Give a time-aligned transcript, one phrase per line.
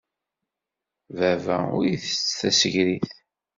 [1.17, 3.11] Baba ur ittett tasegrit.